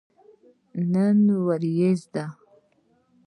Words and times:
نن 0.91 1.19
وريځ 1.45 1.99
ده 2.13 2.25